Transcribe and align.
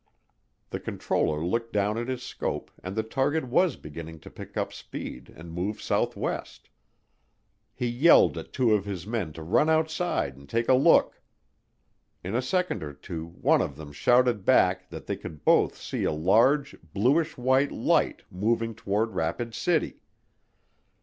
The 0.71 0.79
controller 0.79 1.45
looked 1.45 1.73
down 1.73 1.95
at 1.99 2.07
his 2.07 2.23
scope 2.23 2.71
and 2.83 2.95
the 2.95 3.03
target 3.03 3.43
was 3.47 3.75
beginning 3.75 4.19
to 4.21 4.31
pick 4.31 4.57
up 4.57 4.73
speed 4.73 5.31
and 5.37 5.53
move 5.53 5.79
southwest. 5.79 6.71
He 7.75 7.85
yelled 7.85 8.35
at 8.35 8.51
two 8.51 8.73
of 8.73 8.85
his 8.85 9.05
men 9.05 9.31
to 9.33 9.43
run 9.43 9.69
outside 9.69 10.35
and 10.35 10.49
take 10.49 10.67
a 10.67 10.73
look. 10.73 11.21
In 12.23 12.33
a 12.33 12.41
second 12.41 12.81
or 12.81 12.93
two 12.93 13.27
one 13.27 13.61
of 13.61 13.75
them 13.77 13.91
shouted 13.91 14.43
back 14.43 14.89
that 14.89 15.05
they 15.05 15.15
could 15.15 15.45
both 15.45 15.77
see 15.77 16.03
a 16.03 16.11
large 16.11 16.75
bluish 16.95 17.37
white 17.37 17.71
light 17.71 18.23
moving 18.31 18.73
toward 18.73 19.11
Rapid 19.13 19.53
City. 19.53 20.01